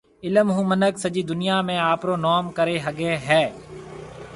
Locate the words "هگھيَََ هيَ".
2.85-3.43